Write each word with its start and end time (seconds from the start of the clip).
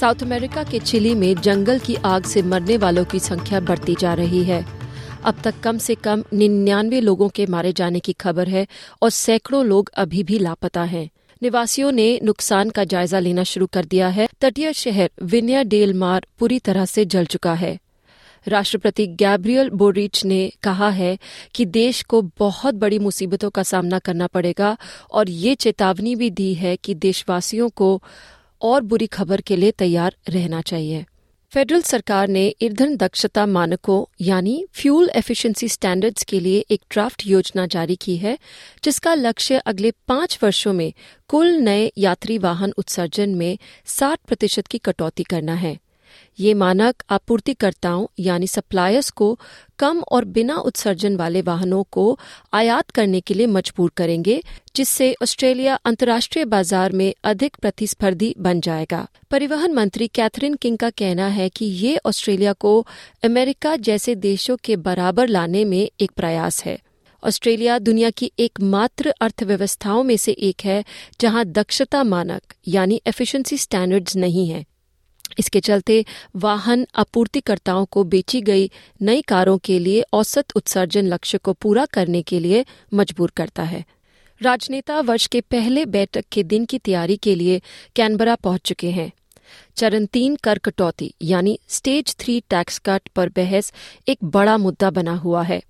South 0.00 0.22
America 0.22 0.62
के 0.64 0.78
chilli 0.78 1.14
में 1.14 1.34
जंगल 1.34 1.78
की 1.78 1.94
आग 1.94 2.24
से 2.24 2.42
मरने 2.42 2.76
वालों 2.76 3.04
की 3.04 3.18
संख्या 3.18 3.60
बढ़ती 3.60 3.96
जा 4.00 4.14
रही 4.14 4.42
है। 4.44 4.64
अब 5.24 5.40
तक 5.44 5.54
कम 5.60 5.78
से 5.78 5.94
कम 5.94 6.24
निन्यानवे 6.34 7.00
लोगों 7.00 7.28
के 7.28 7.46
मारे 7.46 7.72
जाने 7.72 8.00
की 8.00 8.12
खबर 8.12 8.48
है 8.48 8.66
और 9.02 9.10
सैकड़ों 9.10 9.64
लोग 9.66 9.90
अभी 9.94 10.22
भी 10.22 10.38
लापता 10.38 10.82
हैं। 10.82 11.08
निवासियों 11.42 11.92
ने 11.92 12.20
नुकसान 12.22 12.70
का 12.70 12.84
जायजा 12.84 13.18
लेना 13.18 13.42
शुरू 13.42 13.66
कर 13.66 13.84
दिया 13.84 14.08
है। 14.08 14.28
तटीय 14.40 14.72
शहर 14.72 15.10
विनिया 15.22 15.62
डेल 15.62 15.94
मार 15.94 16.26
पूरी 16.38 16.58
तरह 16.58 16.84
से 16.84 17.04
जल 17.04 17.24
चुका 17.24 17.54
है। 17.54 17.78
राष्ट्रपति 18.48 19.06
गैब्रियल 19.06 19.70
बोरिच 19.70 20.24
ने 20.24 20.52
कहा 20.62 20.90
है 20.90 21.18
कि 21.54 21.64
देश 21.64 22.02
को 22.02 22.22
बहुत 22.38 22.74
बड़ी 22.74 22.98
मुसीबतों 22.98 23.50
का 23.50 23.62
सामना 23.62 23.98
करना 23.98 24.26
पड़ेगा 24.26 24.76
और 25.10 25.30
ये 25.30 25.54
चेतावनी 25.54 26.14
भी 26.14 26.30
दी 26.30 26.54
है 26.54 26.76
कि 26.76 26.94
देशवासियों 26.94 27.68
को 27.68 28.02
और 28.62 28.82
बुरी 28.82 29.06
खबर 29.06 29.40
के 29.40 29.56
लिए 29.56 29.70
तैयार 29.70 30.16
रहना 30.28 30.60
चाहिए। 30.60 31.04
फेडरल 31.52 31.82
सरकार 31.82 32.28
ने 32.28 32.54
ईंधन 32.62 32.96
दक्षता 32.96 33.46
मानकों, 33.46 34.04
यानी 34.20 34.66
फ्यूल 34.72 35.10
एफिशिएंसी 35.14 35.68
स्टैंडर्ड्स 35.68 36.24
के 36.24 36.40
लिए 36.40 36.64
एक 36.70 36.82
ड्राफ्ट 36.90 37.26
योजना 37.26 37.66
जारी 37.66 37.96
की 37.96 38.16
है, 38.16 38.38
जिसका 38.84 39.14
लक्ष्य 39.14 39.56
अगले 39.56 39.90
पाँच 39.90 40.38
वर्षों 40.42 40.72
में 40.72 40.92
कुल 41.28 41.50
नए 41.50 41.92
यात्री 41.98 42.38
वाहन 42.38 42.72
उत्सर्जन 42.78 43.30
में 43.30 43.58
60 43.86 44.18
प्रतिशत 44.28 44.66
की 44.66 44.78
कटौती 44.78 45.22
करना 45.22 45.54
है। 45.54 45.78
ये 46.38 46.54
मानक 46.54 47.02
आपूर्तिकर्ताओं, 47.10 48.06
यानी 48.18 48.46
सप्लायर्स 48.46 49.10
को 49.10 49.38
कम 49.78 50.00
और 50.02 50.24
बिना 50.26 50.56
उत्सर्जन 50.56 51.16
वाले 51.16 51.42
वाहनों 51.42 51.82
को 51.90 52.18
आयात 52.52 52.90
करने 52.90 53.20
के 53.20 53.34
लिए 53.34 53.46
मजबूर 53.46 53.90
करेंगे, 53.96 54.42
जिससे 54.76 55.14
ऑस्ट्रेलिया 55.22 55.74
अंतर्राष्ट्रीय 55.84 56.44
बाज़ार 56.44 56.92
में 56.92 57.12
अधिक 57.24 57.56
प्रतिस्पर्धी 57.56 58.34
बन 58.38 58.60
जाएगा। 58.60 59.06
परिवहन 59.30 59.72
मंत्री 59.72 60.08
कैथरीन 60.08 60.54
किंग 60.54 60.78
का 60.78 60.90
कहना 60.90 61.26
है 61.28 61.48
कि 61.48 61.64
ये 61.64 61.98
ऑस्ट्रेलिया 62.06 62.52
को 62.52 62.86
अमेरिका 63.24 63.76
जैसे 63.76 64.14
देशों 64.14 64.56
के 64.64 64.76
बराबर 64.76 65.28
लाने 65.28 65.64
में 65.64 65.90
एक 66.00 66.10
प्रयास 66.10 66.64
है। 66.64 66.78
ऑस्ट्रेलिया 67.22 67.78
दुनिया 67.78 68.10
की 68.10 68.30
एकमात्र 68.38 69.12
अर्थव्यवस्थाओं 69.20 70.02
में 70.02 70.16
से 70.16 70.32
एक 70.32 70.64
है, 70.64 70.84
जहाँ 71.20 71.44
दक्षता 71.44 72.02
मानक, 72.04 72.42
यानी 72.68 73.00
एफिशिएंसी 73.06 73.56
स्टैंडर्ड्स 73.58 74.16
नहीं 74.16 74.48
है। 74.48 74.64
इसके 75.38 75.60
चलते 75.60 76.04
वाहन 76.36 76.86
आपूर्तिकर्ताओं 76.94 77.84
को 77.84 78.04
बेची 78.04 78.40
गई 78.40 78.70
नई 79.02 79.22
कारों 79.22 79.56
के 79.58 79.78
लिए 79.78 80.02
औसत 80.12 80.56
उत्सर्जन 80.56 81.06
लक्ष्य 81.06 81.38
को 81.38 81.52
पूरा 81.52 81.84
करने 81.86 82.22
के 82.22 82.40
लिए 82.40 82.64
मजबूर 82.94 83.32
करता 83.36 83.62
है। 83.62 83.84
राजनेता 84.40 85.00
वर्ष 85.00 85.26
के 85.26 85.40
पहले 85.40 85.84
बैठक 85.86 86.24
के 86.32 86.42
दिन 86.42 86.64
की 86.64 86.78
तैयारी 86.78 87.16
के 87.16 87.34
लिए 87.34 87.60
कैनबरा 87.96 88.34
पहुँच 88.34 88.60
चुके 88.60 88.90
हैं। 88.90 89.10
चरण 89.76 90.06
तीन 90.06 90.36
कर 90.36 90.58
कटौती 90.58 91.12
यानी 91.22 91.58
स्टेज 91.68 92.14
थ्री 92.18 92.42
टैक्स 92.50 92.78
कट 92.78 93.08
पर 93.16 93.28
बहस 93.28 93.72
एक 94.08 94.18
बड़ा 94.24 94.56
मुद्दा 94.58 94.90
बना 94.90 95.14
हुआ 95.14 95.42
है। 95.42 95.62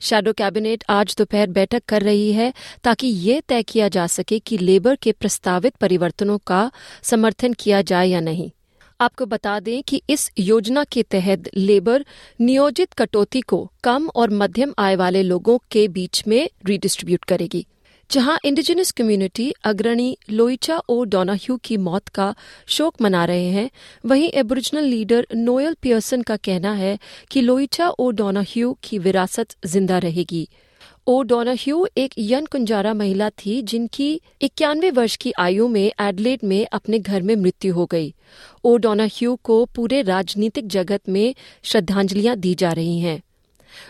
शैडो 0.00 0.32
कैबिनेट 0.32 0.84
आज 0.88 1.14
दोपहर 1.18 1.46
बैठक 1.48 1.82
कर 1.88 2.02
रही 2.02 2.32
है 2.32 2.52
ताकि 2.84 3.06
ये 3.06 3.40
तय 3.40 3.62
किया 3.62 3.88
जा 3.88 4.06
सके 4.06 4.38
कि 4.38 4.58
लेबर 4.58 4.96
के 4.96 5.12
प्रस्तावित 5.12 5.76
परिवर्तनों 5.76 6.38
का 6.38 6.70
समर्थन 7.02 7.52
किया 7.52 7.82
जाए 7.82 8.08
या 8.08 8.20
नहीं। 8.20 8.50
आपको 9.02 9.26
बता 9.26 9.58
दें 9.60 9.82
कि 9.82 10.00
इस 10.10 10.30
योजना 10.40 10.84
के 10.84 11.02
तहत 11.04 11.48
लेबर 11.56 12.04
नियोजित 12.40 12.92
कटौती 12.94 13.40
को 13.42 13.58
कम 13.84 14.08
और 14.14 14.30
मध्यम 14.32 14.74
आय 14.78 14.96
वाले 14.96 15.22
लोगों 15.24 15.58
के 15.70 15.86
बीच 15.90 16.22
में 16.26 16.48
रिडिस्ट्रीब्यूट 16.66 17.24
करेगी, 17.24 17.66
जहाँ 18.10 18.38
इंडिजिनस 18.44 18.90
कम्युनिटी 18.92 19.52
अग्रणी 19.64 20.16
लोइचा 20.30 20.78
ओ 20.88 21.02
डोनाह्यू 21.06 21.56
की 21.64 21.76
मौत 21.78 22.08
का 22.10 22.34
शोक 22.68 23.02
मना 23.02 23.24
रहे 23.24 23.46
हैं। 23.50 23.68
वहीं 24.04 24.28
एबोरिजिनल 24.34 24.84
लीडर 24.84 25.26
नोयल 25.36 25.76
पियर्सन 25.82 26.22
का 26.22 26.36
कहना 26.38 26.72
है 26.74 26.98
कि 27.30 27.40
लोइचा 27.40 27.88
ओ 27.90 28.10
डोनाह्यू 28.12 28.76
की 28.82 28.98
विरासत 28.98 29.56
ज़िंदा 29.66 29.98
रहेगी। 30.00 30.48
ओ 31.06 31.22
डोनाह्यू 31.22 31.86
एक 31.96 32.12
यन 32.18 32.44
कुंजारा 32.46 32.94
महिला 32.94 33.30
थी 33.30 33.62
जिनकी 33.62 34.20
इक्यानवे 34.42 34.90
वर्ष 34.90 35.16
की 35.16 35.32
आयु 35.38 35.68
में 35.68 35.92
एडलेट 36.00 36.44
में 36.44 36.66
अपने 36.72 36.98
घर 36.98 37.22
में 37.22 37.34
मृत्यु 37.36 37.74
हो 37.74 37.86
गई। 37.86 38.14
ओ 38.64 38.76
डोनाह्यू 38.76 39.34
को 39.36 39.64
पूरे 39.64 40.02
राजनीतिक 40.02 40.68
जगत 40.68 41.08
में 41.08 41.34
श्रद्धांजलियाँ 41.62 42.36
दी 42.36 42.54
जा 42.54 42.72
रही 42.72 42.98
हैं। 43.00 43.20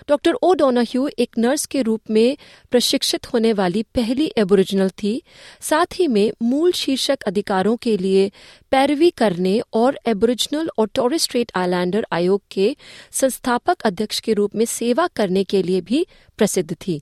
डॉक्टर 0.08 0.32
ओ 0.32 0.54
डोनाह्यू 0.54 1.08
एक 1.18 1.38
नर्स 1.38 1.66
के 1.66 1.82
रूप 1.82 2.00
में 2.10 2.36
प्रशिक्षित 2.70 3.32
होने 3.32 3.52
वाली 3.52 3.82
पहली 3.82 4.32
एबोरिजिनल 4.38 4.88
थी। 4.88 5.22
साथ 5.60 5.86
ही 5.94 6.08
में 6.08 6.32
मूल 6.42 6.72
शीर्षक 6.72 7.22
अधिकारों 7.22 7.76
के 7.76 7.96
लिए 7.96 8.30
पैरवी 8.70 9.10
करने 9.10 9.60
और 9.72 9.98
एबोरिजिनल 10.06 10.70
और 10.78 10.90
टोरिस 10.94 11.22
स्ट्रेट 11.22 11.52
आइलैंडर 11.54 12.06
आयोग 12.12 12.42
के 12.50 12.76
संस्थापक 13.12 13.80
अध्यक्ष 13.80 14.20
के 14.20 14.32
रूप 14.32 14.56
में 14.56 14.64
सेवा 14.64 15.06
करने 15.06 15.44
के 15.44 15.62
लिए 15.62 15.80
भी 15.80 16.06
प्रसिद्ध 16.38 16.74
थी। 16.74 17.00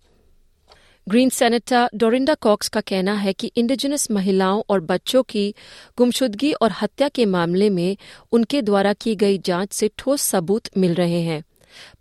ग्रीन 1.08 1.28
सेनेटर 1.28 1.88
डोरिंडा 1.94 2.34
कॉक्स 2.34 2.68
का 2.68 2.80
कहना 2.80 3.14
है 3.14 3.32
कि 3.32 3.52
इंडिजिनस 3.56 4.10
महिलाओं 4.10 4.62
और 4.68 4.80
बच्चों 4.80 5.22
की 5.22 5.54
गुमशुदगी 5.98 6.52
और 6.52 6.72
हत्या 6.82 7.08
के 7.08 7.26
मामले 7.26 7.70
में 7.70 7.96
उनके 8.32 8.62
द्वारा 8.62 8.92
की 8.92 9.14
गई 9.16 9.38
जाँच 9.38 9.72
से 9.72 9.90
ठोस 9.98 10.22
सबूत 10.22 10.62
मिल 10.76 10.94
रहे 10.94 11.20
हैं। 11.20 11.42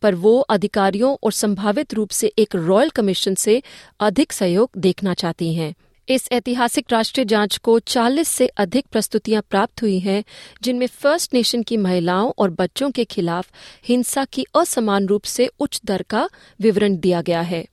पर 0.02 0.16
वो 0.16 0.40
अधिकारियों 0.40 1.18
और 1.24 1.32
संभावित 1.32 1.94
रूप 1.94 2.10
से 2.10 2.34
एक 2.38 2.56
रॉयल 2.56 2.90
कमीशन 2.90 3.36
से 3.36 3.64
अधिक 4.00 4.34
सहयोग 4.34 4.70
देखना 4.78 5.14
चाहती 5.14 5.54
हैं। 5.54 5.74
इस 6.10 6.30
ऐतिहासिक 6.32 6.86
राष्ट्रीय 6.92 7.26
जाँच 7.26 7.58
को 7.58 7.80
40 7.80 8.28
से 8.28 8.48
अधिक 8.48 8.86
प्रस्तुतियाँ 8.92 9.44
प्राप्त 9.50 9.82
हुई 9.82 10.00
हैं, 10.00 10.24
जिनमें 10.64 10.88
फ़र्स्ट 10.88 11.34
नेशन 11.34 11.64
की 11.64 11.78
महिलाओं 11.78 12.32
और 12.38 12.50
बच्चों 12.50 12.92
के 12.92 13.06
खिलाफ 13.06 13.52
हिंसा 13.88 14.26
की 14.26 14.46
असमान 14.56 15.08
रूप 15.08 15.24
से 15.24 15.50
उच्च 15.60 15.82
दर 15.86 16.02
का 16.02 16.30
विवरण 16.62 16.98
दिया 16.98 17.22
गया 17.22 17.42
है। 17.42 17.66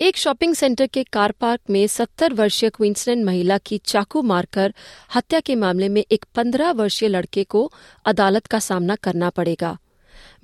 एक 0.00 0.16
शॉपिंग 0.16 0.54
सेंटर 0.54 0.86
के 0.86 1.04
कार 1.04 1.32
पार्क 1.32 1.60
में 1.70 1.86
70 1.86 2.32
वर्षीय 2.32 2.70
क्वींसलैंड 2.70 3.24
महिला 3.24 3.58
की 3.58 3.78
चाकू 3.78 4.22
मारकर 4.22 4.74
हत्या 5.14 5.40
के 5.40 5.54
मामले 5.54 5.88
में 5.88 6.04
एक 6.10 6.24
15 6.34 6.70
वर्षीय 6.70 7.08
लड़के 7.08 7.44
को 7.44 7.72
अदालत 8.04 8.46
का 8.46 8.58
सामना 8.58 8.94
करना 8.94 9.30
पड़ेगा। 9.30 9.78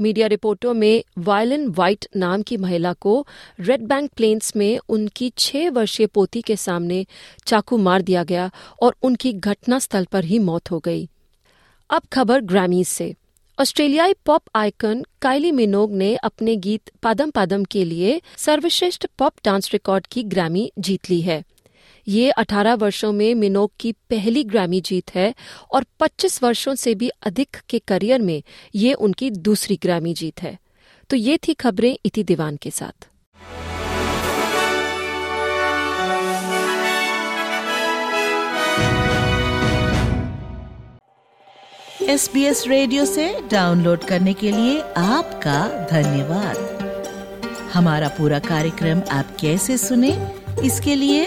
मीडिया 0.01 0.27
रिपोर्टों 0.27 0.75
में 0.75 1.05
वायलिन 1.19 1.69
वाइट 1.69 2.07
नाम 2.17 2.43
की 2.43 2.57
महिला 2.57 2.93
को 2.93 3.27
रेड 3.61 3.83
बैंक 3.83 4.11
प्लेन्स 4.17 4.57
में 4.57 4.79
उनकी 4.89 5.33
छह 5.39 5.71
वर्षीय 5.71 6.07
पोती 6.07 6.43
के 6.43 6.57
सामने 6.57 7.07
चाकू 7.47 7.77
मार 7.77 8.03
दिया 8.03 8.25
गया 8.25 8.51
और 8.83 8.97
उनकी 9.03 9.33
घटनास्थल 9.33 10.05
पर 10.05 10.25
ही 10.25 10.39
मौत 10.39 10.71
हो 10.71 10.79
गई। 10.79 11.09
अब 11.91 12.03
खबर 12.13 12.41
ग्रामीज 12.41 12.89
से। 12.89 13.15
ऑस्ट्रेलियाई 13.61 14.13
पॉप 14.27 14.43
आइकन 14.55 15.05
काइली 15.23 15.53
मिनोग 15.53 15.93
ने 15.93 16.15
अपने 16.17 16.57
गीत 16.57 16.91
पादम 17.03 17.31
पादम 17.31 17.65
के 17.65 17.85
लिए 17.85 18.21
सर्वश्रेष्ठ 18.37 19.07
पॉप 19.19 19.33
डांस 19.45 19.73
रिकॉर्ड 19.73 20.07
की 20.07 20.23
ग्रामी 20.23 20.73
जीत 20.79 21.11
ली 21.11 21.21
है। 21.21 21.45
ये 22.09 22.31
18 22.31 22.75
वर्षों 22.75 23.13
में 23.13 23.35
मिनोग 23.35 23.71
की 23.81 23.93
पहली 24.11 24.43
ग्रामी 24.45 24.81
जीत 24.81 25.15
है 25.15 25.35
और 25.73 25.85
25 26.01 26.43
वर्षों 26.43 26.75
से 26.75 26.95
भी 26.95 27.09
अधिक 27.09 27.57
के 27.69 27.79
करियर 27.79 28.21
में 28.21 28.43
ये 28.75 28.93
उनकी 28.93 29.31
दूसरी 29.31 29.77
ग्रामी 29.77 30.15
जीत 30.15 30.43
है। 30.43 30.57
तो 31.11 31.17
ये 31.17 31.37
थी 31.39 31.55
खबरें 31.55 31.97
इति 32.05 32.23
दीवान 32.25 32.57
के 32.57 32.71
साथ। 32.71 33.09
एस 42.03 42.31
बी 42.35 42.45
एस 42.45 42.67
रेडियो 42.67 43.05
से 43.05 43.29
डाउनलोड 43.51 44.05
करने 44.05 44.33
के 44.33 44.51
लिए 44.51 44.81
आपका 44.97 45.87
धन्यवाद। 45.91 46.57
हमारा 47.73 48.09
पूरा 48.09 48.39
कार्यक्रम 48.39 49.03
आप 49.11 49.37
कैसे 49.41 49.77
सुने, 49.79 50.13
इसके 50.65 50.95
लिए 50.95 51.27